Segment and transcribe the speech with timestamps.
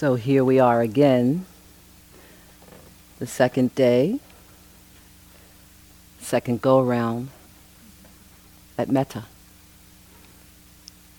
[0.00, 1.44] So here we are again,
[3.18, 4.18] the second day,
[6.20, 7.28] second go around
[8.78, 9.24] at Metta.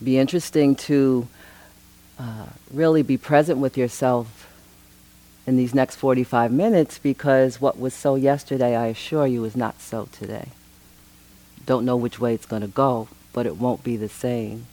[0.03, 1.27] Be interesting to
[2.17, 4.49] uh, really be present with yourself
[5.45, 9.79] in these next 45 minutes because what was so yesterday, I assure you, is not
[9.79, 10.47] so today.
[11.67, 14.65] Don't know which way it's going to go, but it won't be the same.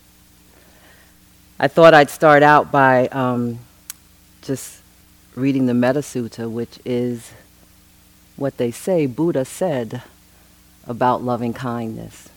[1.60, 3.58] I thought I'd start out by um,
[4.42, 4.80] just
[5.34, 7.32] reading the Metta Sutta, which is
[8.36, 10.02] what they say Buddha said
[10.86, 12.28] about loving kindness.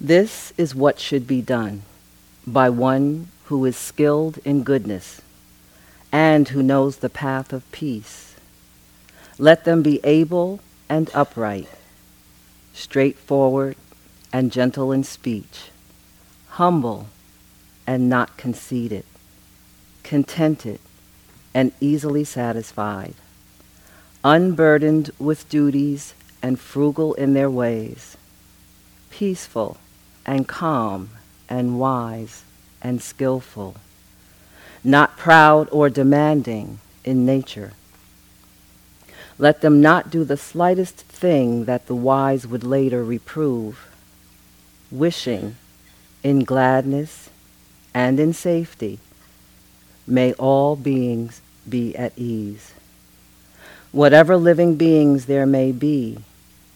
[0.00, 1.82] This is what should be done
[2.46, 5.20] by one who is skilled in goodness
[6.12, 8.36] and who knows the path of peace.
[9.38, 11.68] Let them be able and upright,
[12.72, 13.76] straightforward
[14.32, 15.70] and gentle in speech,
[16.50, 17.08] humble
[17.86, 19.04] and not conceited,
[20.02, 20.80] contented
[21.54, 23.14] and easily satisfied,
[24.24, 28.16] unburdened with duties and frugal in their ways,
[29.10, 29.78] peaceful
[30.26, 31.10] and calm
[31.48, 32.44] and wise
[32.82, 33.76] and skillful,
[34.84, 37.72] not proud or demanding in nature.
[39.38, 43.88] Let them not do the slightest thing that the wise would later reprove,
[44.90, 45.56] wishing
[46.22, 47.30] in gladness
[47.96, 48.98] and in safety,
[50.06, 52.74] may all beings be at ease.
[53.90, 56.18] Whatever living beings there may be,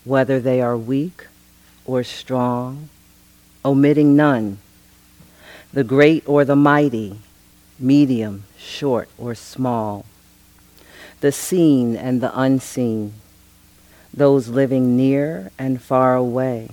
[0.04, 1.26] whether they are weak
[1.84, 2.88] or strong,
[3.62, 4.56] omitting none,
[5.74, 7.18] the great or the mighty,
[7.78, 10.06] medium, short or small,
[11.20, 13.12] the seen and the unseen,
[14.14, 16.70] those living near and far away,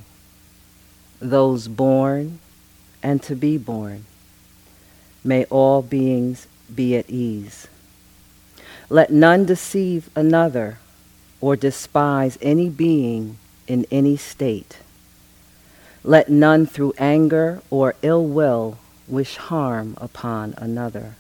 [1.19, 2.39] those born
[3.03, 4.05] and to be born
[5.27, 7.67] May all beings be at ease.
[8.89, 10.77] Let none deceive another
[11.41, 13.37] or despise any being
[13.67, 14.77] in any state.
[16.01, 21.15] Let none through anger or ill will wish harm upon another.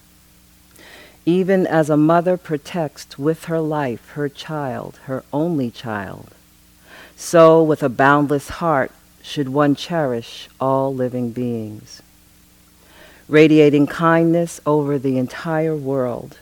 [1.25, 6.29] Even as a mother protects with her life her child, her only child,
[7.17, 12.01] so with a boundless heart should one cherish all living beings
[13.27, 16.37] radiating kindness over the entire world,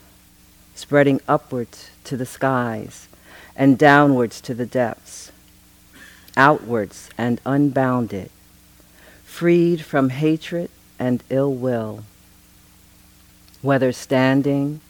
[0.74, 3.08] spreading upwards to the skies
[3.56, 5.32] and downwards to the depths,
[6.36, 8.30] outwards and unbounded,
[9.24, 12.04] freed from hatred and ill will,
[13.62, 14.80] whether standing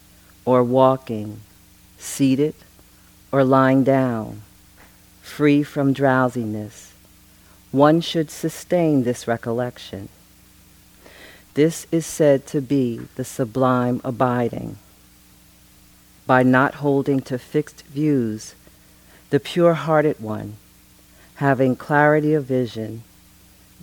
[0.45, 1.39] or walking,
[1.97, 2.53] seated
[3.31, 4.41] or lying down,
[5.21, 6.93] free from drowsiness,
[7.71, 10.07] one should sustain this recollection
[11.57, 14.77] this is said to be the sublime abiding.
[16.27, 18.53] By not holding to fixed views,
[19.31, 20.57] the pure-hearted one,
[21.37, 23.01] having clarity of vision,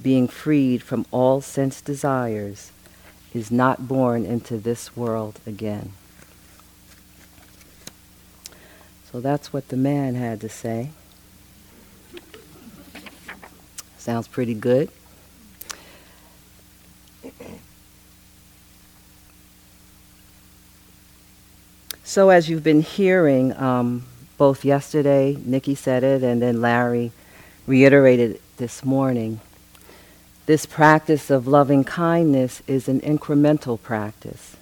[0.01, 2.71] being freed from all sense desires,
[3.35, 5.95] is not born into this world again.
[9.11, 10.91] So that's what the man had to say.
[13.99, 14.91] Sounds pretty good.
[22.15, 24.05] So as you've been hearing, um,
[24.39, 27.11] both yesterday, Nikki said it, and then Larry
[27.67, 29.41] reiterated this morning,
[30.47, 34.55] this practice of loving kindness is an incremental practice.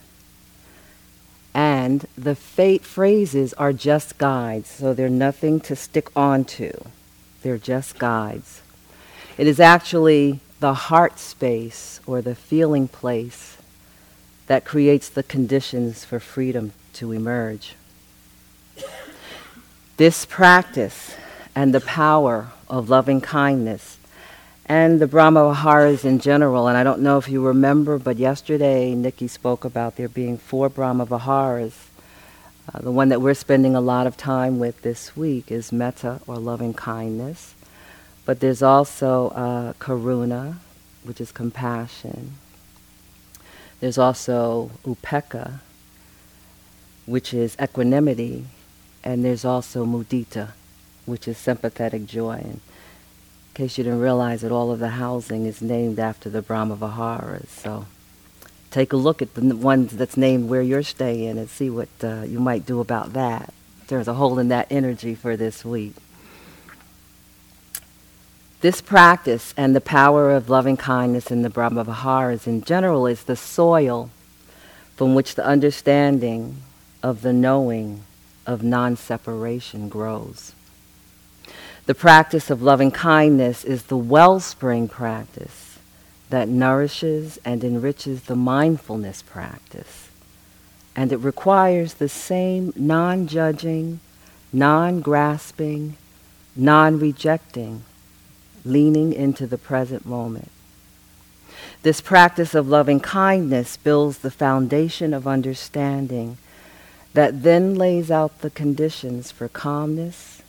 [1.53, 6.73] And the fate phrases are just guides, so they're nothing to stick on to.
[7.43, 8.63] They're just guides.
[9.37, 13.59] It is actually the heart space or the feeling place
[14.47, 17.75] that creates the conditions for freedom to emerge.
[19.97, 21.17] This practice
[21.55, 23.99] and the power of loving kindness
[24.67, 28.95] and the Brahma Viharas in general, and I don't know if you remember, but yesterday
[28.95, 31.89] Nikki spoke about there being four Brahma Viharas.
[32.73, 36.21] Uh, the one that we're spending a lot of time with this week is metta
[36.27, 37.55] or loving kindness.
[38.25, 40.57] But there's also uh, karuna,
[41.03, 42.35] which is compassion.
[43.81, 45.59] There's also upekkha,
[47.07, 48.45] which is equanimity,
[49.03, 50.51] and there's also mudita,
[51.07, 52.35] which is sympathetic joy.
[52.35, 52.61] And
[53.53, 56.77] in case you didn't realize that all of the housing is named after the Brahma
[56.77, 57.49] Viharas.
[57.51, 57.87] So
[58.71, 62.23] take a look at the ones that's named where you're staying and see what uh,
[62.23, 63.53] you might do about that.
[63.89, 65.95] There's a hole in that energy for this week.
[68.63, 73.25] This practice and the power of loving kindness in the Brahma Viharas in general is
[73.25, 74.09] the soil
[74.97, 76.63] from which the understanding
[77.03, 78.05] of the knowing
[78.47, 80.53] of non-separation grows.
[81.87, 85.79] The practice of loving kindness is the wellspring practice
[86.31, 90.09] that nourishes and enriches the mindfulness practice.
[90.95, 94.01] And it requires the same non-judging,
[94.53, 95.97] non-grasping,
[96.55, 97.83] non-rejecting,
[98.65, 100.51] leaning into the present moment.
[101.83, 106.39] This practice of loving kindness builds the foundation of understanding
[107.15, 110.43] that then lays out the conditions for calmness,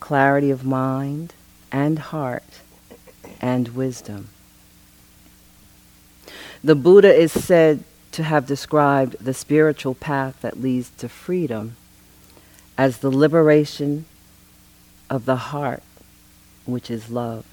[0.00, 1.34] clarity of mind
[1.70, 2.60] and heart,
[3.40, 4.28] and wisdom.
[6.62, 11.76] The Buddha is said to have described the spiritual path that leads to freedom
[12.76, 14.04] as the liberation
[15.10, 15.82] of the heart,
[16.64, 17.44] which is love.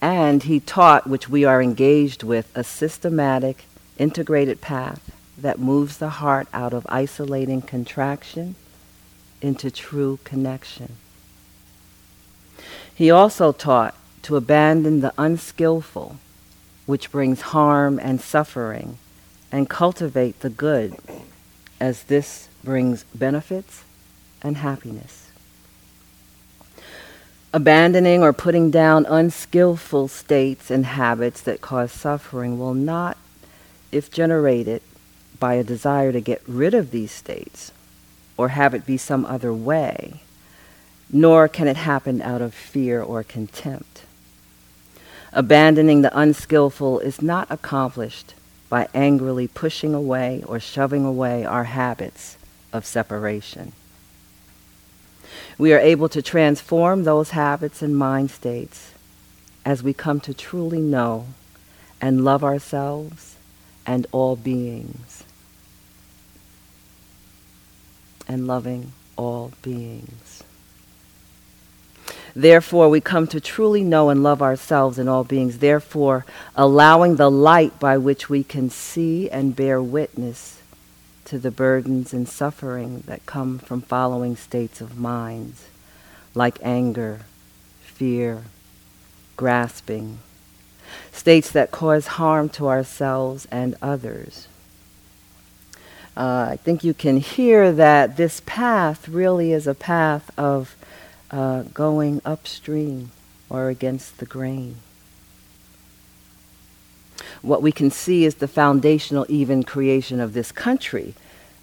[0.00, 3.64] And he taught, which we are engaged with, a systematic,
[3.98, 8.54] integrated path that moves the heart out of isolating contraction
[9.40, 10.96] into true connection.
[12.94, 16.16] He also taught to abandon the unskillful,
[16.86, 18.98] which brings harm and suffering,
[19.52, 20.96] and cultivate the good,
[21.80, 23.84] as this brings benefits
[24.42, 25.30] and happiness.
[27.52, 33.16] Abandoning or putting down unskillful states and habits that cause suffering will not,
[33.90, 34.82] if generated
[35.38, 37.72] by a desire to get rid of these states
[38.36, 40.20] or have it be some other way,
[41.10, 44.04] nor can it happen out of fear or contempt.
[45.32, 48.34] Abandoning the unskillful is not accomplished
[48.68, 52.36] by angrily pushing away or shoving away our habits
[52.72, 53.72] of separation
[55.58, 58.92] we are able to transform those habits and mind states
[59.64, 61.26] as we come to truly know
[62.00, 63.36] and love ourselves
[63.84, 65.17] and all beings.
[68.28, 70.44] And loving all beings.
[72.36, 75.58] Therefore, we come to truly know and love ourselves and all beings.
[75.58, 80.60] Therefore, allowing the light by which we can see and bear witness
[81.24, 85.66] to the burdens and suffering that come from following states of minds
[86.34, 87.22] like anger,
[87.82, 88.44] fear,
[89.36, 90.18] grasping,
[91.12, 94.46] states that cause harm to ourselves and others.
[96.18, 100.76] Uh, I think you can hear that this path really is a path of
[101.30, 103.12] uh, going upstream
[103.48, 104.78] or against the grain.
[107.40, 111.14] What we can see is the foundational even creation of this country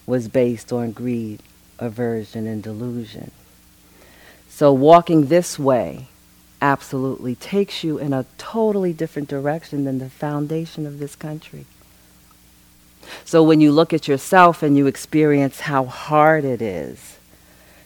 [0.06, 1.44] was based on greed,
[1.78, 3.32] aversion, and delusion.
[4.48, 6.08] So walking this way
[6.62, 11.66] absolutely takes you in a totally different direction than the foundation of this country.
[13.24, 17.18] So when you look at yourself and you experience how hard it is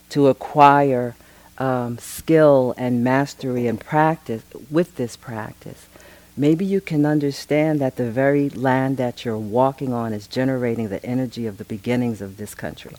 [0.10, 1.16] to acquire
[1.58, 5.88] um, skill and mastery and practice with this practice,
[6.36, 11.06] maybe you can understand that the very land that you're walking on is generating the
[11.06, 12.96] energy of the beginnings of this country.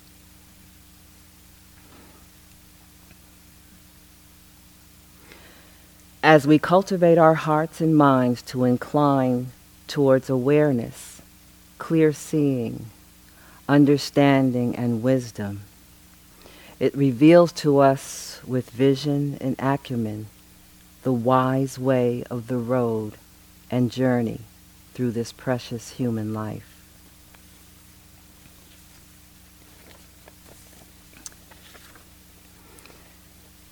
[6.22, 9.52] As we cultivate our hearts and minds to incline
[9.88, 11.09] towards awareness,
[11.81, 12.87] clear seeing,
[13.69, 15.63] understanding, and wisdom,
[16.79, 20.27] it reveals to us with vision and acumen
[21.03, 23.15] the wise way of the road
[23.70, 24.43] and journey
[24.94, 26.67] through this precious human life.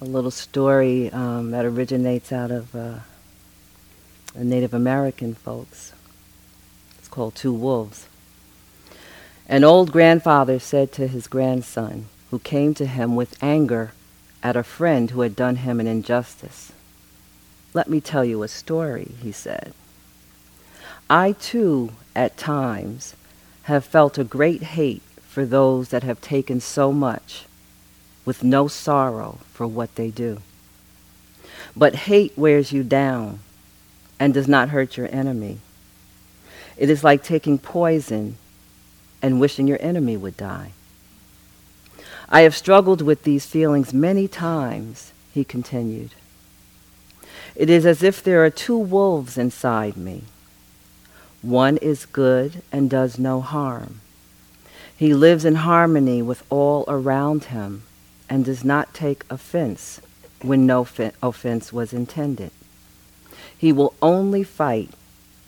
[0.01, 3.01] A little story um, that originates out of uh,
[4.35, 5.93] Native American folks.
[7.09, 8.07] It's called Two Wolves.
[9.49, 13.93] An old grandfather said to his grandson, who came to him with anger
[14.43, 16.71] at a friend who had done him an injustice.
[17.73, 19.73] Let me tell you a story, he said.
[21.09, 23.17] I too, at times,
[23.63, 27.47] have felt a great hate for those that have taken so much
[28.27, 30.43] with no sorrow for what they do.
[31.75, 33.39] But hate wears you down
[34.21, 35.61] and does not hurt your enemy.
[36.79, 38.37] It is like taking poison
[39.21, 40.73] and wishing your enemy would die.
[42.29, 46.11] I have struggled with these feelings many times, he continued.
[47.55, 50.25] It is as if there are two wolves inside me
[51.41, 54.01] one is good and does no harm.
[54.97, 57.85] He lives in harmony with all around him
[58.29, 60.01] and does not take offense
[60.43, 60.87] when no
[61.23, 62.51] offense was intended.
[63.57, 64.91] He will only fight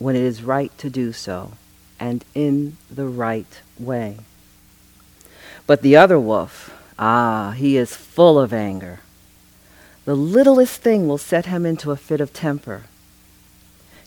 [0.01, 1.53] when it is right to do so
[2.01, 4.17] and in the right way.
[5.67, 9.01] But the other wolf, ah, he is full of anger.
[10.07, 12.85] The littlest thing will set him into a fit of temper.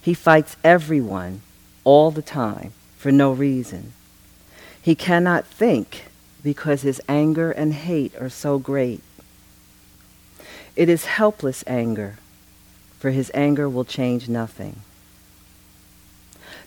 [0.02, 1.42] He fights everyone
[1.84, 3.94] all the time for no reason.
[4.82, 6.06] He cannot think
[6.44, 9.02] because his anger and hate are so great.
[10.76, 12.18] It is helpless anger,
[12.98, 14.82] for his anger will change nothing.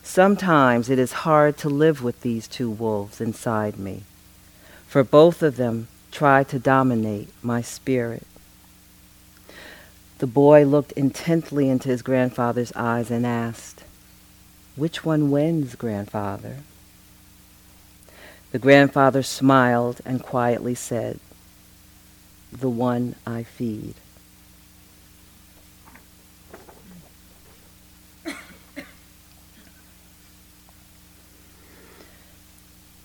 [0.06, 4.04] Sometimes it is hard to live with these two wolves inside me,
[4.86, 8.24] for both of them try to dominate my spirit.
[10.18, 13.82] The boy looked intently into his grandfather's eyes and asked,
[14.76, 16.58] Which one wins, grandfather?
[18.52, 21.18] The grandfather smiled and quietly said,
[22.52, 23.96] The one I feed.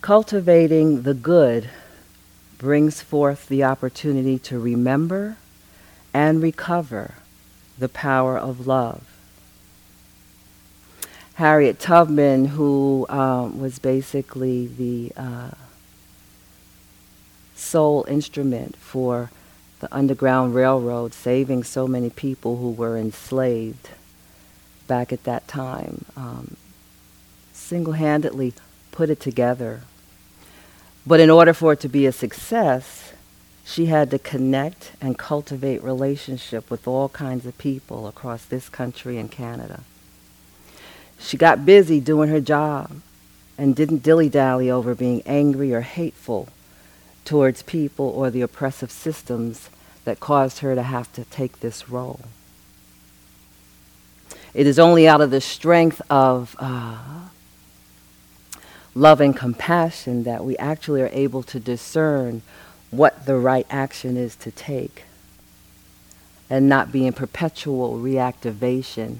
[0.01, 1.70] Cultivating the good
[2.58, 5.38] brings forth the opportunity to remember
[6.12, 7.13] and recover
[7.77, 9.03] the power of love.
[11.36, 15.51] Harriet Tubman, who um, was basically the uh,
[17.55, 19.29] sole instrument for
[19.81, 23.89] the Underground Railroad saving so many people who were enslaved
[24.88, 26.58] back at that time, um,
[27.53, 28.53] single-handedly
[28.91, 29.81] put it together.
[31.05, 33.13] But in order for it to be a success,
[33.65, 39.17] she had to connect and cultivate relationship with all kinds of people across this country
[39.17, 39.81] and Canada.
[41.20, 43.01] She got busy doing her job
[43.58, 46.50] and didn't dilly-dally over being angry or hateful
[47.25, 49.70] towards people or the oppressive systems
[50.03, 52.22] that caused her to have to take this role.
[54.53, 56.98] It is only out of the strength of uh,
[58.94, 62.42] love and compassion that we actually are able to discern
[62.90, 65.04] what the right action is to take
[66.50, 69.18] and not be in perpetual reactivation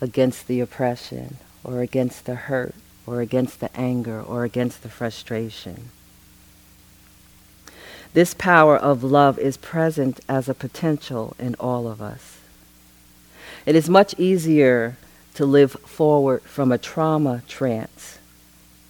[0.00, 2.74] against the oppression or against the hurt
[3.06, 5.90] or against the anger or against the frustration.
[8.14, 12.38] This power of love is present as a potential in all of us.
[13.66, 14.96] It is much easier
[15.34, 18.17] to live forward from a trauma trance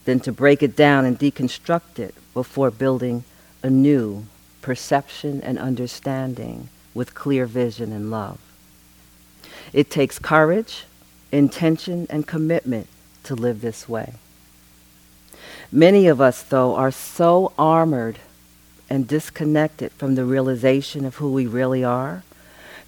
[0.08, 3.24] than to break it down and deconstruct it before building
[3.62, 4.24] a new
[4.62, 8.38] perception and understanding with clear vision and love.
[9.74, 10.86] It takes courage,
[11.30, 12.86] intention, and commitment
[13.24, 14.14] to live this way.
[15.70, 18.18] Many of us, though, are so armored
[18.88, 22.22] and disconnected from the realization of who we really are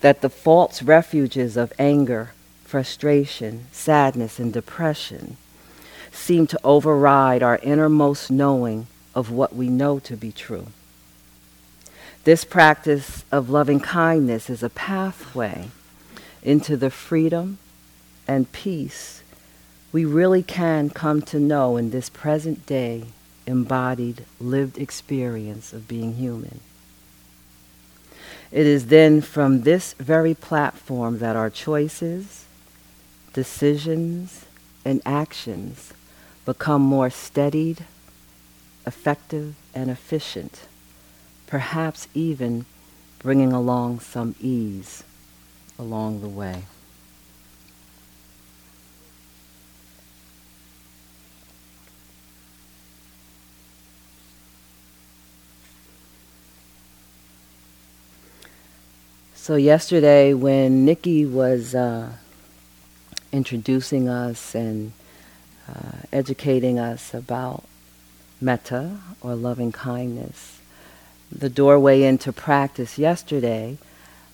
[0.00, 2.32] that the false refuges of anger,
[2.64, 5.36] frustration, sadness, and depression
[6.12, 10.66] seem to override our innermost knowing of what we know to be true.
[12.24, 15.70] This practice of loving kindness is a pathway
[16.42, 17.58] into the freedom
[18.28, 19.20] and peace
[19.92, 23.04] we really can come to know in this present day
[23.46, 26.60] embodied lived experience of being human.
[28.52, 32.44] It is then from this very platform that our choices,
[33.32, 34.44] decisions,
[34.84, 35.92] and actions
[36.50, 37.84] become more steadied,
[38.84, 40.66] effective, and efficient,
[41.46, 42.66] perhaps even
[43.20, 45.04] bringing along some ease
[45.78, 46.64] along the way.
[59.36, 62.10] So yesterday, when Nikki was uh,
[63.30, 64.90] introducing us and
[65.70, 67.64] uh, educating us about
[68.40, 70.60] metta or loving kindness,
[71.30, 73.78] the doorway into practice yesterday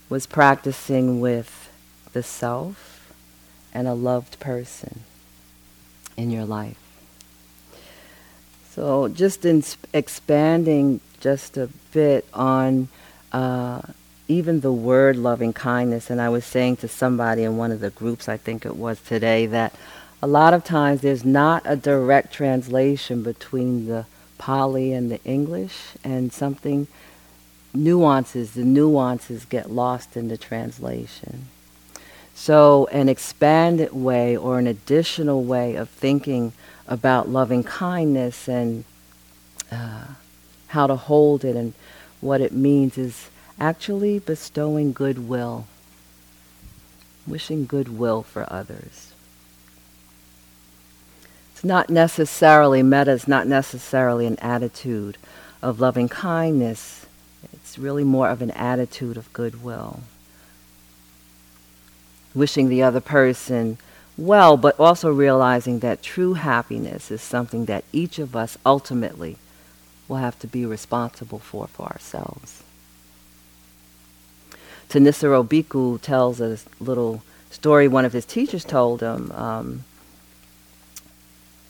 [0.09, 1.71] was practicing with
[2.13, 3.13] the self
[3.75, 5.01] and a loved person
[6.17, 6.79] in your life.
[8.71, 12.89] So just in sp- expanding just a bit on
[13.33, 13.83] uh,
[14.29, 17.91] even the word loving kindness, and I was saying to somebody in one of the
[17.91, 19.75] groups, I think it was today, that
[20.23, 24.07] a lot of times there's not a direct translation between the
[24.39, 26.87] Pali and the English, and something
[27.75, 31.47] nuances, the nuances get lost in the translation.
[32.35, 36.53] So, an expanded way or an additional way of thinking
[36.87, 38.85] about loving kindness and
[39.73, 40.05] uh,
[40.69, 41.73] how to hold it and
[42.21, 45.67] what it means is actually bestowing goodwill,
[47.27, 49.13] wishing goodwill for others.
[51.67, 55.19] Not necessarily, metta is not necessarily an attitude
[55.61, 57.07] of loving kindness.
[57.53, 60.03] It's really more of an attitude of goodwill.
[62.37, 63.79] Wishing the other person
[64.17, 69.37] well, but also realizing that true happiness is something that each of us ultimately
[70.07, 72.63] will have to be responsible for for ourselves.
[74.89, 79.33] Thanissaro Bhikkhu tells a little story one of his teachers told him.
[79.33, 79.85] Um,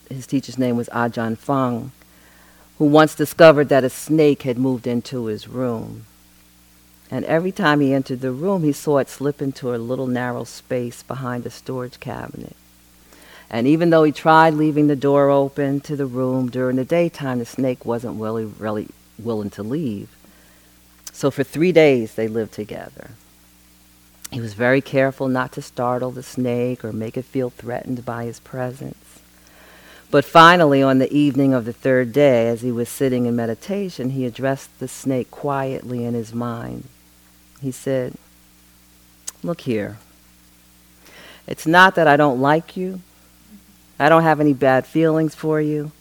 [0.09, 1.91] his teacher's name was ah Ajahn Fuang,
[2.79, 6.07] who once discovered that a snake had moved into his room.
[7.11, 10.45] And every time he entered the room, he saw it slip into a little narrow
[10.45, 12.57] space behind a storage cabinet.
[13.49, 17.39] And even though he tried leaving the door open to the room during the daytime,
[17.39, 20.09] the snake wasn't really, really willing to leave.
[21.13, 23.11] So for three days they lived together.
[24.33, 28.25] He was very careful not to startle the snake or make it feel threatened by
[28.25, 29.06] his presence.
[30.11, 34.11] But finally, on the evening of the third day, as he was sitting in meditation,
[34.11, 36.85] he addressed the snake quietly in his mind.
[37.61, 38.15] He said,
[39.43, 39.99] Look here.
[41.47, 43.01] It's not that I don't like you.
[43.99, 45.93] I don't have any bad feelings for you.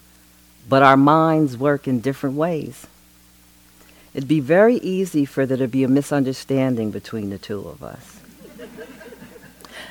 [0.68, 2.86] But our minds work in different ways.
[4.14, 8.20] It'd be very easy for there to be a misunderstanding between the two of us.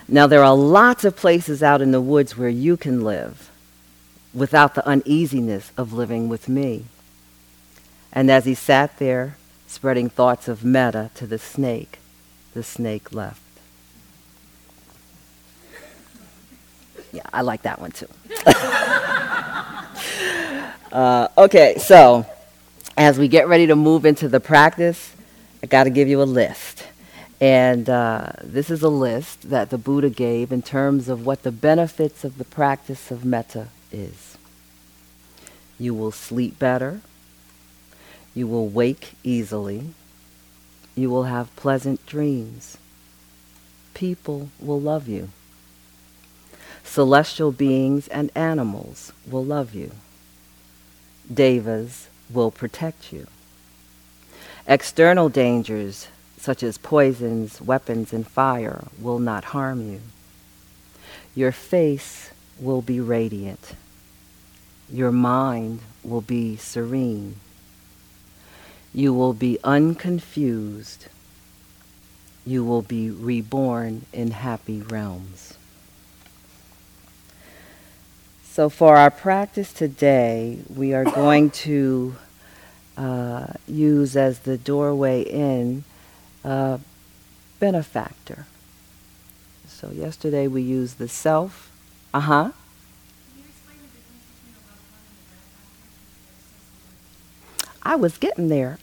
[0.07, 3.51] now, there are lots of places out in the woods where you can live
[4.35, 6.85] without the uneasiness of living with me.
[8.11, 11.99] And as he sat there, spreading thoughts of metta to the snake,
[12.53, 13.41] the snake left.
[17.11, 18.07] Yeah, I like that one too.
[20.91, 22.25] uh, okay, so
[22.97, 25.13] as we get ready to move into the practice,
[25.63, 26.85] I got to give you a list.
[27.39, 31.51] And uh, this is a list that the Buddha gave in terms of what the
[31.51, 34.24] benefits of the practice of metta is.
[35.79, 37.01] You will sleep better.
[38.33, 39.89] You will wake easily.
[40.95, 42.77] You will have pleasant dreams.
[43.93, 45.29] People will love you.
[46.83, 49.91] Celestial beings and animals will love you.
[51.33, 53.27] Devas will protect you.
[54.67, 56.07] External dangers,
[56.37, 60.01] such as poisons, weapons, and fire, will not harm you.
[61.33, 63.75] Your face will be radiant.
[64.89, 67.37] Your mind will be serene.
[68.93, 71.07] You will be unconfused.
[72.45, 75.55] You will be reborn in happy realms.
[78.43, 82.15] So, for our practice today, we are going to
[82.95, 85.83] uh, use as the doorway in
[86.45, 86.77] uh,
[87.59, 88.45] benefactor.
[89.67, 91.69] So, yesterday we used the self.
[92.13, 92.51] Uh huh.
[97.85, 98.79] I was getting there.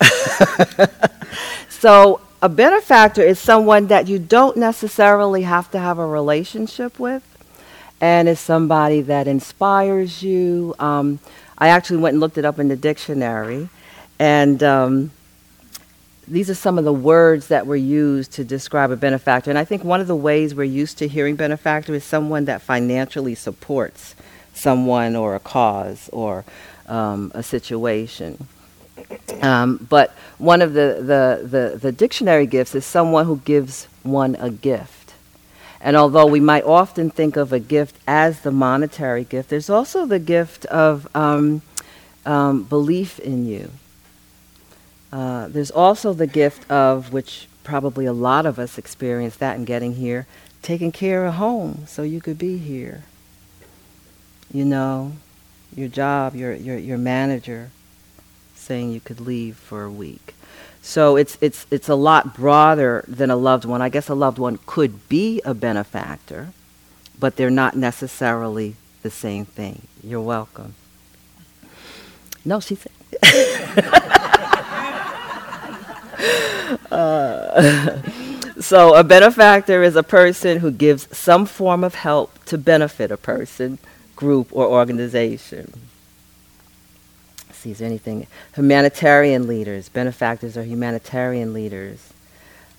[1.69, 7.23] so, a benefactor is someone that you don't necessarily have to have a relationship with,
[8.01, 10.75] and is somebody that inspires you.
[10.79, 11.19] Um,
[11.59, 13.69] I actually went and looked it up in the dictionary,
[14.21, 15.11] and um,
[16.29, 19.51] these are some of the words that were used to describe a benefactor.
[19.51, 22.63] And I think one of the ways we're used to hearing benefactor is someone that
[22.63, 24.15] financially supports
[24.55, 26.45] someone or a cause or
[26.87, 28.47] um, a situation.
[29.43, 34.37] Um, but one of the, the, the, the dictionary gifts is someone who gives one
[34.37, 35.15] a gift.
[35.81, 40.07] And although we might often think of a gift as the monetary gift, there's also
[40.07, 41.63] the gift of um,
[42.25, 43.71] um, belief in you.
[45.13, 49.65] Uh, there's also the gift of, which probably a lot of us experience that in
[49.65, 50.27] getting here,
[50.63, 53.03] taking care of home so you could be here.
[54.53, 55.13] You know,
[55.75, 57.71] your job, your, your, your manager,
[58.63, 60.35] saying you could leave for a week.
[60.81, 63.81] So it's, it's, it's a lot broader than a loved one.
[63.81, 66.49] I guess a loved one could be a benefactor,
[67.19, 69.83] but they're not necessarily the same thing.
[70.03, 70.75] You're welcome.
[72.45, 72.91] No, she said.
[76.91, 78.03] uh,
[78.61, 83.17] so a benefactor is a person who gives some form of help to benefit a
[83.17, 83.79] person,
[84.17, 85.73] group, or organization
[87.71, 88.27] there anything?
[88.55, 92.13] Humanitarian leaders, benefactors are humanitarian leaders,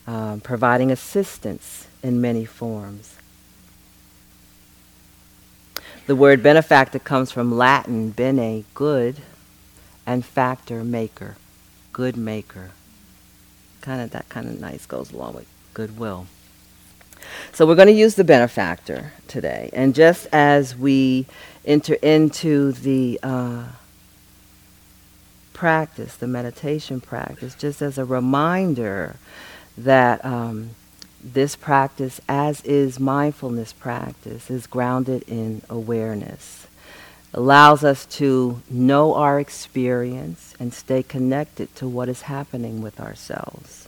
[0.08, 3.16] um, providing assistance in many forms.
[6.06, 9.18] The word benefactor comes from Latin, bene, good,
[10.06, 11.38] and factor, maker,
[11.94, 12.72] good maker.
[13.82, 16.28] kind of that kind of nice goes along with goodwill.
[17.54, 21.26] So we're going to use the benefactor today, and just as we
[21.66, 23.66] enter into the uh,
[25.64, 29.16] practice, the meditation practice, just as a reminder
[29.78, 30.72] that um,
[31.24, 36.68] this practice, as is mindfulness practice, is grounded in awareness.
[37.34, 43.88] Allows us to know our experience and stay connected to what is happening with ourselves.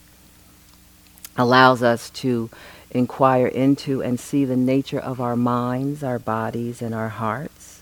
[1.36, 2.50] Allows us to
[2.92, 7.82] inquire into and see the nature of our minds, our bodies, and our hearts.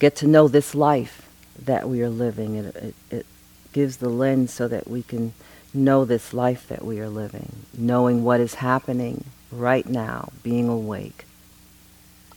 [0.00, 1.27] Get to know this life
[1.64, 2.56] that we are living.
[2.56, 3.26] It, it, it
[3.72, 5.32] gives the lens so that we can
[5.74, 11.24] know this life that we are living, knowing what is happening right now, being awake,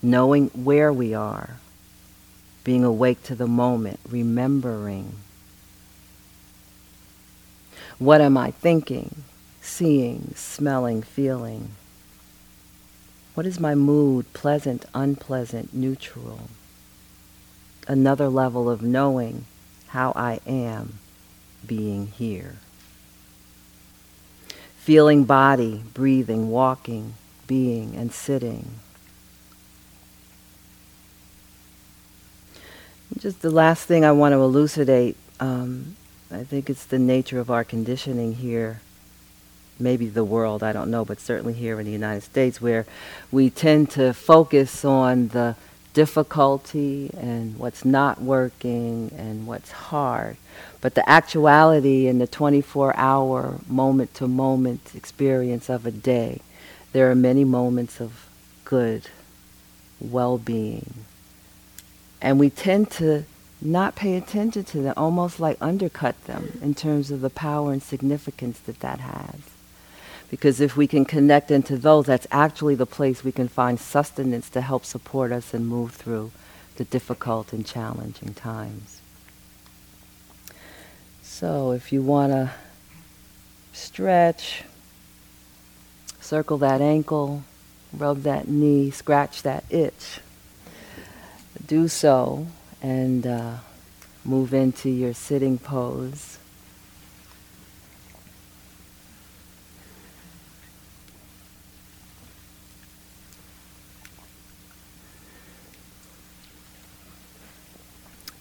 [0.01, 1.57] knowing where we are,
[2.63, 5.15] being awake to the moment, remembering.
[7.97, 9.23] What am I thinking,
[9.61, 11.71] seeing, smelling, feeling?
[13.33, 16.49] What is my mood, pleasant, unpleasant, neutral?
[17.87, 19.45] Another level of knowing
[19.87, 20.99] how I am
[21.65, 22.55] being here
[24.81, 27.13] feeling body, breathing, walking,
[27.45, 28.67] being, and sitting.
[33.19, 35.95] Just the last thing I want to elucidate, um,
[36.31, 38.81] I think it's the nature of our conditioning here,
[39.77, 42.87] maybe the world, I don't know, but certainly here in the United States, where
[43.31, 45.55] we tend to focus on the
[45.93, 50.37] difficulty and what's not working and what's hard.
[50.79, 56.39] But the actuality in the 24 hour moment to moment experience of a day,
[56.93, 58.27] there are many moments of
[58.65, 59.07] good,
[59.99, 61.05] well being.
[62.21, 63.25] And we tend to
[63.61, 67.81] not pay attention to them, almost like undercut them in terms of the power and
[67.81, 69.41] significance that that has.
[70.31, 74.49] Because if we can connect into those, that's actually the place we can find sustenance
[74.51, 76.31] to help support us and move through
[76.77, 79.01] the difficult and challenging times.
[81.21, 82.51] So if you want to
[83.73, 84.63] stretch,
[86.21, 87.43] circle that ankle,
[87.91, 90.21] rub that knee, scratch that itch,
[91.67, 92.47] do so
[92.81, 93.55] and uh,
[94.23, 96.37] move into your sitting pose.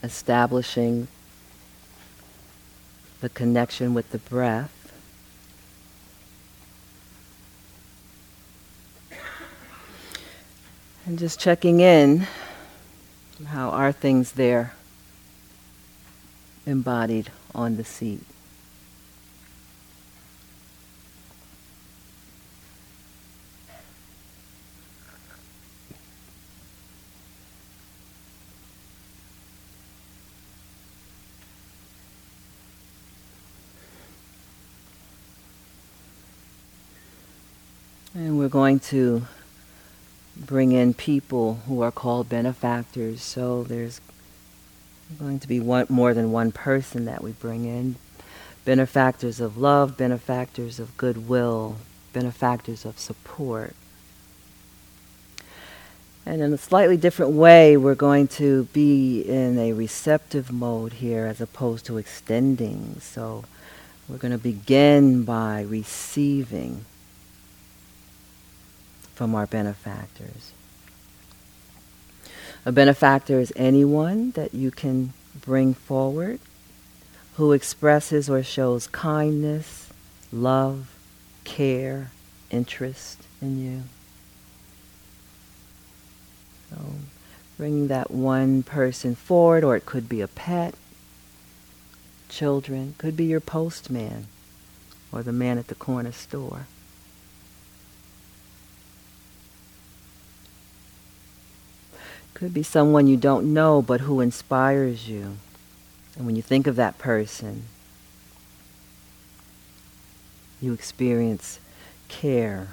[0.03, 1.09] Establishing
[3.21, 4.73] the connection with the breath.
[11.07, 12.27] And just checking in
[13.47, 14.75] how are things there
[16.67, 18.25] embodied on the seat.
[38.13, 39.23] And we're going to
[40.37, 43.23] bring in people who are called benefactors.
[43.23, 44.01] So there's
[45.19, 47.97] going to be one, more than one person that we bring in.
[48.65, 51.77] Benefactors of love, benefactors of goodwill,
[52.13, 53.75] benefactors of support.
[56.27, 61.27] And in a slightly different way, we're going to be in a receptive mode here
[61.27, 63.01] as opposed to extending.
[63.01, 63.45] So
[64.09, 66.85] we're going to begin by receiving
[69.20, 70.52] from our benefactors.
[72.64, 76.40] A benefactor is anyone that you can bring forward
[77.35, 79.90] who expresses or shows kindness,
[80.33, 80.96] love,
[81.44, 82.12] care,
[82.50, 83.83] interest in you.
[86.70, 86.78] So
[87.59, 90.74] bringing that one person forward, or it could be a pet,
[92.30, 94.28] children, could be your postman
[95.12, 96.64] or the man at the corner store.
[102.40, 105.37] Could be someone you don't know but who inspires you.
[106.16, 107.64] And when you think of that person,
[110.59, 111.61] you experience
[112.09, 112.68] care.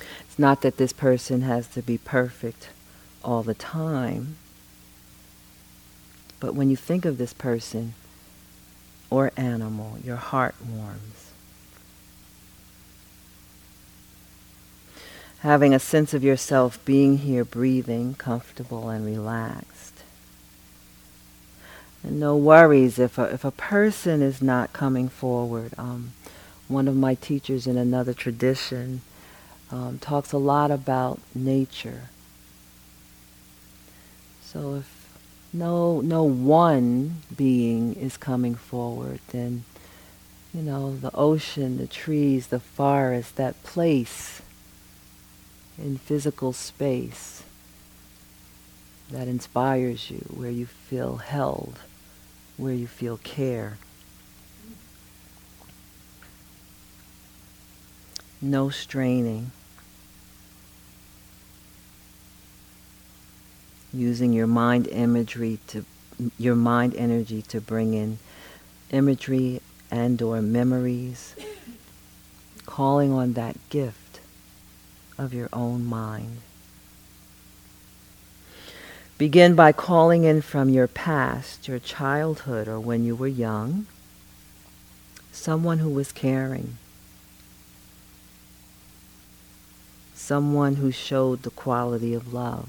[0.00, 2.70] It's not that this person has to be perfect
[3.22, 4.34] all the time,
[6.40, 7.94] but when you think of this person
[9.10, 11.33] or animal, your heart warms.
[15.44, 20.02] Having a sense of yourself being here, breathing, comfortable and relaxed.
[22.02, 25.72] And no worries if a, if a person is not coming forward.
[25.76, 26.14] Um,
[26.66, 29.02] one of my teachers in another tradition
[29.70, 32.08] um, talks a lot about nature.
[34.40, 35.18] So if
[35.52, 39.64] no no one being is coming forward, then
[40.54, 44.40] you know the ocean, the trees, the forest, that place
[45.78, 47.42] in physical space
[49.10, 51.78] that inspires you, where you feel held,
[52.56, 53.78] where you feel care.
[58.40, 59.52] No straining.
[63.92, 65.84] Using your mind imagery to
[66.38, 68.18] your mind energy to bring in
[68.90, 69.60] imagery
[69.90, 71.34] and or memories,
[72.66, 74.03] calling on that gift
[75.18, 76.38] of your own mind.
[79.16, 83.86] Begin by calling in from your past, your childhood, or when you were young,
[85.30, 86.76] someone who was caring,
[90.14, 92.68] someone who showed the quality of love.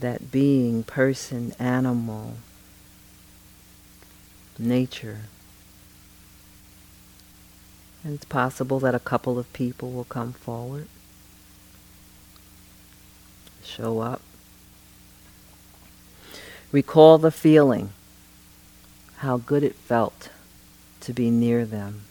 [0.00, 2.34] That being, person, animal,
[4.58, 5.20] nature.
[8.04, 10.88] And it's possible that a couple of people will come forward
[13.64, 14.20] show up.
[16.70, 17.90] Recall the feeling,
[19.18, 20.30] how good it felt
[21.00, 22.02] to be near them.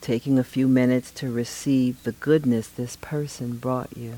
[0.00, 4.14] Taking a few minutes to receive the goodness this person brought you.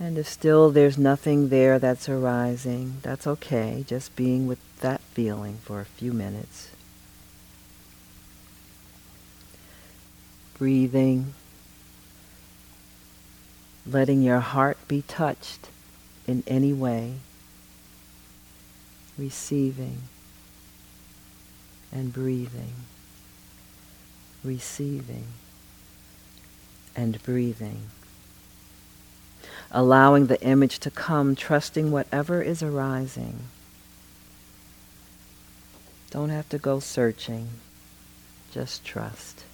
[0.00, 3.84] And if still there's nothing there that's arising, that's okay.
[3.86, 6.70] Just being with that feeling for a few minutes.
[10.56, 11.34] Breathing.
[13.84, 15.68] Letting your heart be touched
[16.28, 17.14] in any way.
[19.16, 20.02] Receiving
[21.90, 22.74] and breathing.
[24.44, 25.24] Receiving
[26.94, 27.90] and breathing
[29.70, 33.40] allowing the image to come, trusting whatever is arising.
[36.10, 37.48] Don't have to go searching,
[38.50, 39.44] just trust.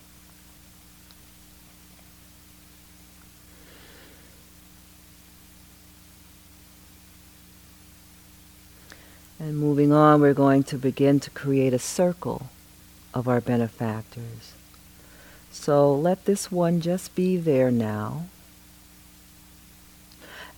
[9.41, 12.47] And moving on, we're going to begin to create a circle
[13.13, 14.53] of our benefactors.
[15.51, 18.27] So let this one just be there now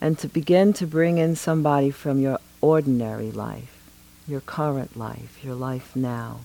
[0.00, 3.78] and to begin to bring in somebody from your ordinary life,
[4.28, 6.40] your current life, your life now.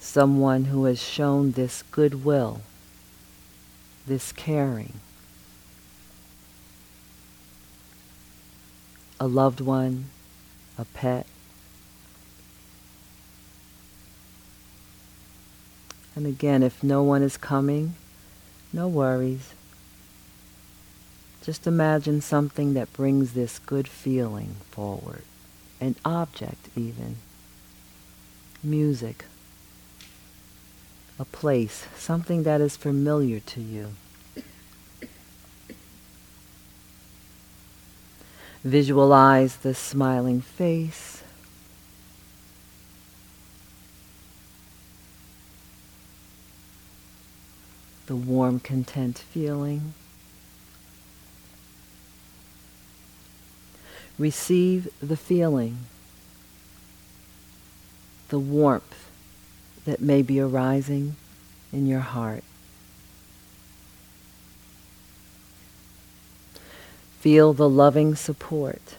[0.00, 2.62] Someone who has shown this goodwill,
[4.06, 4.94] this caring.
[9.20, 10.06] A loved one,
[10.78, 11.26] a pet.
[16.16, 17.94] And again, if no one is coming,
[18.72, 19.54] no worries.
[21.42, 25.22] Just imagine something that brings this good feeling forward.
[25.80, 27.16] An object even.
[28.62, 29.24] Music.
[31.18, 31.86] A place.
[31.96, 33.94] Something that is familiar to you.
[38.64, 41.17] Visualize the smiling face
[48.08, 49.92] the warm, content feeling.
[54.18, 55.80] Receive the feeling,
[58.30, 59.10] the warmth
[59.84, 61.16] that may be arising
[61.70, 62.42] in your heart.
[67.20, 68.96] Feel the loving support,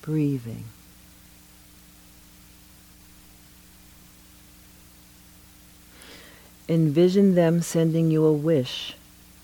[0.00, 0.64] breathing.
[6.68, 8.94] Envision them sending you a wish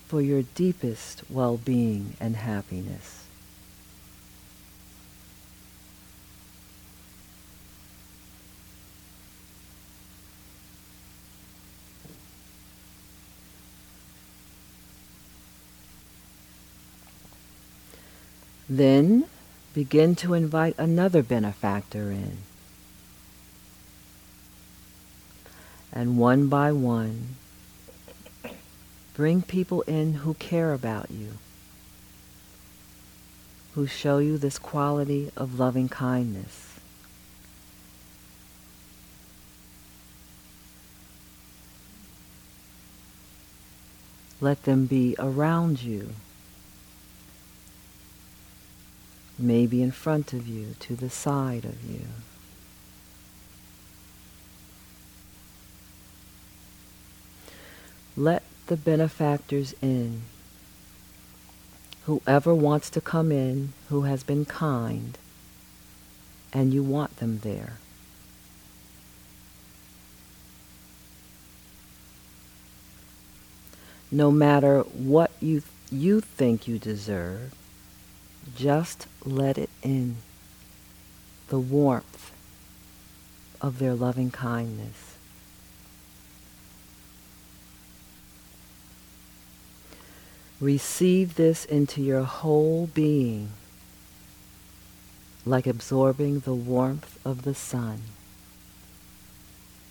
[0.05, 3.25] for your deepest well-being and happiness.
[18.69, 19.25] Then
[19.73, 22.37] begin to invite another benefactor in.
[25.95, 27.35] And one by one,
[29.15, 31.39] bring people in who care about you.
[33.75, 36.79] who show you this quality of loving kindness.
[44.39, 46.11] Let them be around you,
[49.37, 52.05] maybe in front of you, to the side of you.
[58.17, 60.23] Let the benefactors in.
[62.05, 65.17] Whoever wants to come in who has been kind
[66.53, 67.79] and you want them there.
[74.09, 77.53] No matter what you, you think you deserve,
[78.55, 80.17] just let it in.
[81.49, 82.31] The warmth
[83.59, 85.14] of their loving kindness.
[90.65, 93.51] Receive this into your whole being,
[95.45, 98.01] like absorbing the warmth of the sun,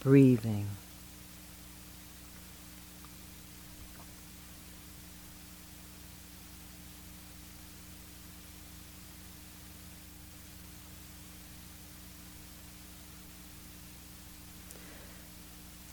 [0.00, 0.66] breathing.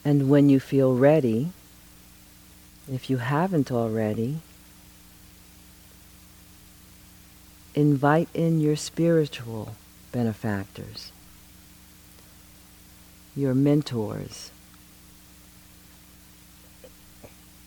[0.03, 1.51] And when you feel ready,
[2.91, 4.39] if you haven't already,
[7.75, 9.75] invite in your spiritual
[10.11, 11.11] benefactors,
[13.35, 14.51] your mentors,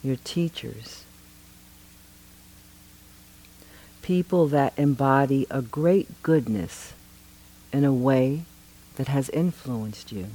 [0.02, 1.04] your teachers,
[4.02, 6.92] people that embody a great goodness
[7.72, 8.42] in a way
[8.96, 10.26] that has influenced you.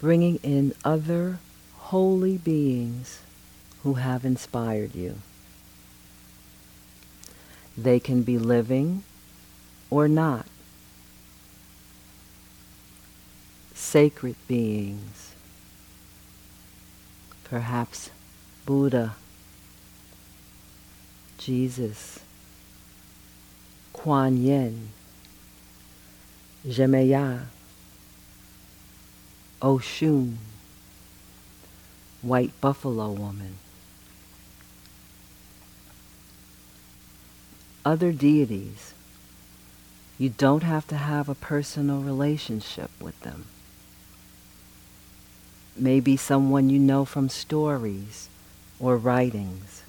[0.00, 1.38] Bringing in other
[1.92, 3.20] holy beings
[3.82, 5.14] who have inspired you.
[7.76, 9.02] They can be living
[9.90, 10.46] or not.
[13.74, 15.34] Sacred beings,
[17.44, 18.08] perhaps
[18.64, 19.16] Buddha,
[21.36, 22.20] Jesus,
[23.92, 24.88] Kuan Yin,
[26.66, 27.42] Zhenmei,
[29.60, 30.36] Oshun,
[32.22, 33.56] white buffalo woman.
[37.84, 38.94] Other deities,
[40.18, 43.46] you don't have to have a personal relationship with them.
[45.76, 48.28] Maybe someone you know from stories
[48.78, 49.82] or writings.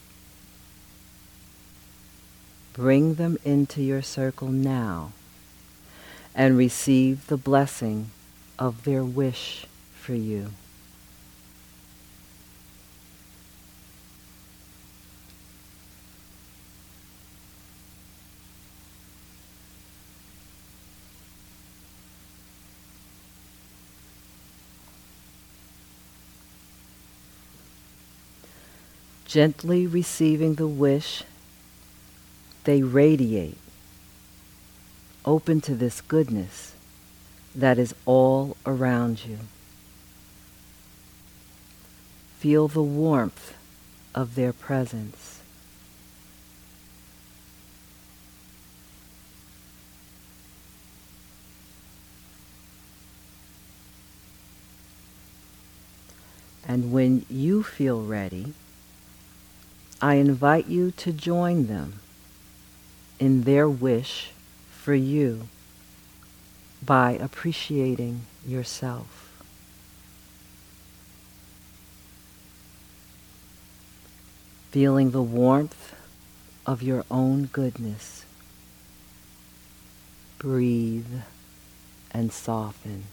[2.73, 5.11] Bring them into your circle now
[6.33, 8.09] and receive the blessing
[8.57, 10.51] of their wish for you.
[29.33, 31.23] Gently receiving the wish,
[32.65, 33.57] they radiate,
[35.25, 36.75] open to this goodness
[37.55, 39.39] that is all around you.
[42.37, 43.55] Feel the warmth
[44.13, 45.39] of their presence.
[56.67, 58.53] And when you feel ready,
[60.03, 62.01] I invite you to join them
[63.19, 64.31] in their wish
[64.69, 65.47] for you
[66.85, 69.31] by appreciating yourself.
[74.71, 75.95] Feeling the warmth
[76.65, 78.25] of your own goodness.
[80.37, 81.21] Breathe
[82.11, 83.05] and soften.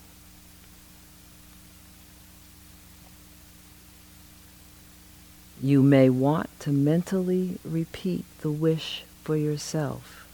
[5.63, 10.27] You may want to mentally repeat the wish for yourself.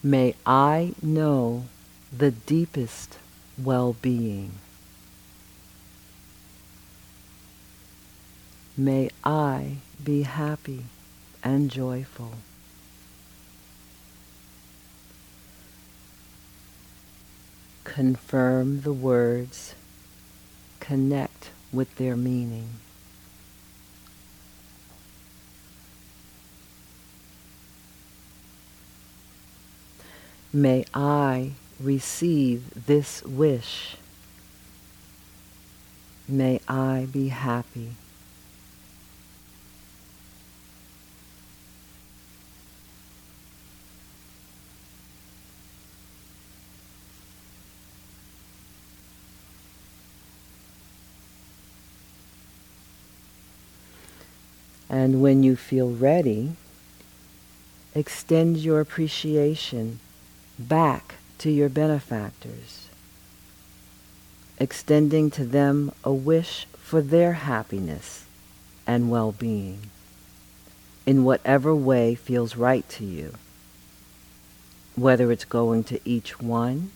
[0.00, 1.64] May I know
[2.16, 3.18] the deepest
[3.58, 4.52] well-being.
[8.76, 10.84] May I be happy
[11.42, 12.34] and joyful.
[17.82, 19.74] Confirm the words,
[20.78, 22.74] connect with their meaning.
[30.52, 33.96] May I receive this wish.
[36.30, 37.90] may I be happy.
[54.88, 56.52] And when you feel ready,
[57.94, 60.00] extend your appreciation
[60.68, 62.88] back to your benefactors,
[64.58, 68.24] extending to them a wish for their happiness
[68.86, 69.80] and well-being
[71.06, 73.34] in whatever way feels right to you,
[74.94, 76.90] whether it's going to each one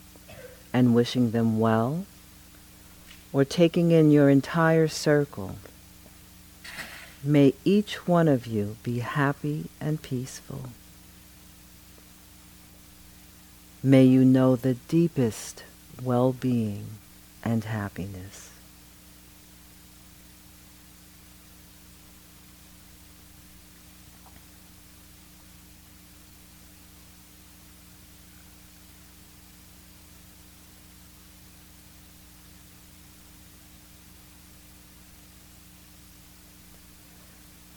[0.72, 2.06] and wishing them well,
[3.32, 5.56] or taking in your entire circle
[7.26, 10.68] May each one of you be happy and peaceful.
[13.86, 15.62] May you know the deepest
[16.02, 16.86] well-being
[17.44, 18.50] and happiness.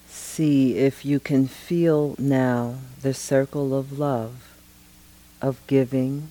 [0.10, 4.57] see if you can feel now the circle of love,
[5.48, 6.30] of giving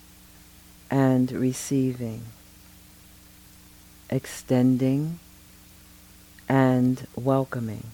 [0.91, 2.23] and receiving,
[4.11, 5.19] extending
[6.47, 7.85] and welcoming.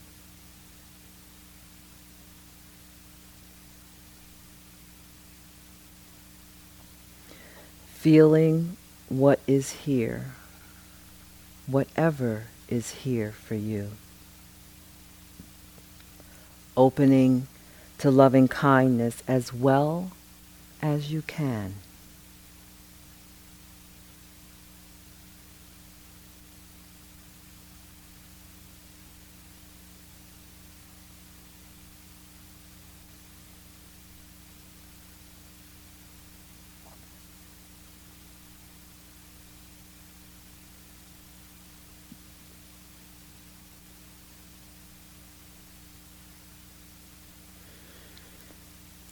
[7.94, 8.76] Feeling
[9.08, 10.32] what is here,
[11.68, 13.92] whatever is here for you
[16.76, 17.46] opening
[17.98, 20.10] to loving kindness as well
[20.82, 21.74] as you can.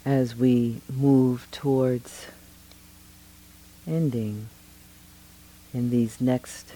[0.05, 2.26] As we move towards
[3.86, 4.48] ending
[5.74, 6.74] in these next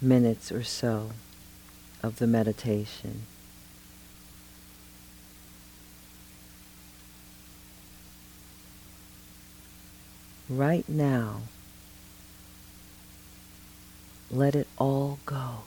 [0.00, 1.10] minutes or so
[2.02, 3.22] of the meditation.
[10.48, 11.42] Right now,
[14.30, 15.64] let it all go.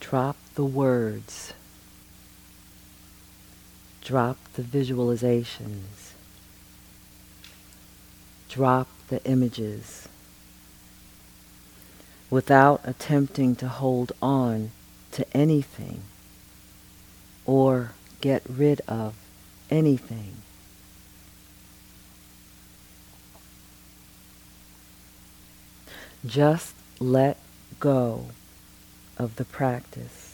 [0.00, 1.52] Drop the words.
[4.04, 6.12] Drop the visualizations.
[8.48, 10.08] Drop the images.
[12.30, 14.70] Without attempting to hold on
[15.12, 16.02] to anything
[17.44, 19.14] or get rid of
[19.70, 20.36] anything.
[26.24, 27.36] Just let
[27.80, 28.26] go
[29.18, 30.31] of the practice.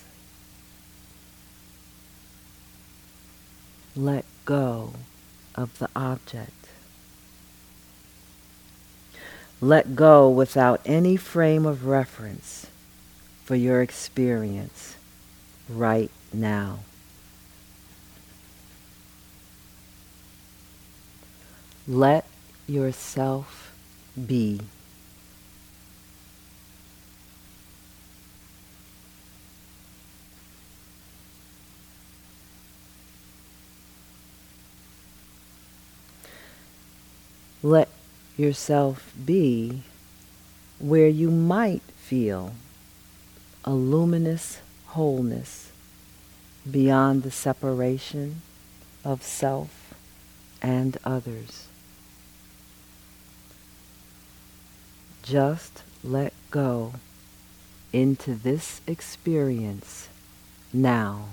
[3.98, 4.92] Let go
[5.56, 6.52] of the object.
[9.60, 12.68] Let go without any frame of reference
[13.44, 14.94] for your experience
[15.68, 16.78] right now.
[21.88, 22.24] Let
[22.68, 23.72] yourself
[24.14, 24.60] be.
[37.68, 37.88] Let
[38.38, 39.82] yourself be
[40.78, 42.54] where you might feel
[43.62, 45.70] a luminous wholeness
[46.70, 48.40] beyond the separation
[49.04, 49.92] of self
[50.62, 51.66] and others.
[55.22, 56.94] Just let go
[57.92, 60.08] into this experience
[60.72, 61.26] now.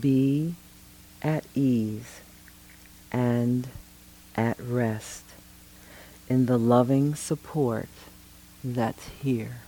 [0.00, 0.54] Be
[1.22, 2.20] at ease
[3.10, 3.68] and
[4.36, 5.24] at rest
[6.28, 7.88] in the loving support
[8.62, 9.62] that's here.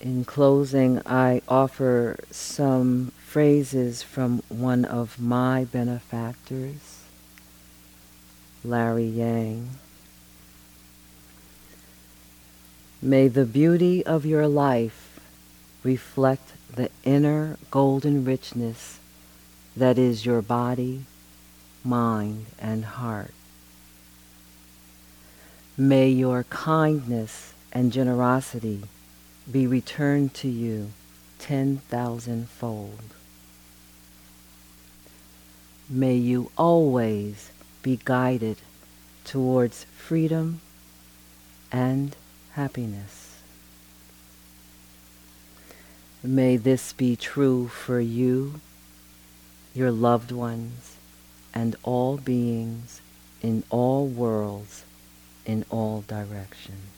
[0.00, 7.00] In closing, I offer some phrases from one of my benefactors,
[8.62, 9.70] Larry Yang.
[13.02, 15.18] May the beauty of your life
[15.82, 19.00] reflect the inner golden richness
[19.76, 21.06] that is your body,
[21.82, 23.34] mind, and heart.
[25.76, 28.84] May your kindness and generosity
[29.50, 30.90] be returned to you
[31.38, 33.14] ten thousand fold.
[35.88, 37.50] May you always
[37.82, 38.58] be guided
[39.24, 40.60] towards freedom
[41.72, 42.14] and
[42.52, 43.40] happiness.
[46.22, 48.60] May this be true for you,
[49.74, 50.96] your loved ones,
[51.54, 53.00] and all beings
[53.40, 54.84] in all worlds,
[55.46, 56.97] in all directions.